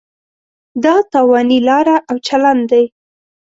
[0.83, 2.83] دا تاواني لاره او چلن دی.